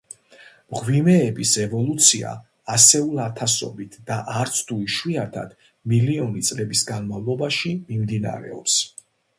მღვიმეების 0.75 1.51
ევოლუცია 1.63 2.31
ასეულ 2.77 3.21
ათასობით 3.27 3.99
და, 4.09 4.19
არც 4.45 4.63
თუ 4.71 4.79
იშვიათად, 4.89 5.55
მილიონი 5.93 6.47
წლების 6.51 6.85
განმავლობაში 6.93 7.77
მიმდინარეობს. 7.87 8.83